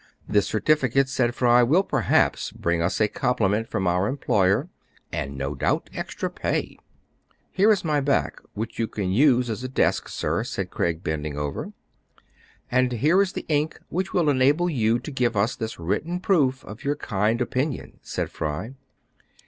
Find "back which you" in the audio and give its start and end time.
8.01-8.87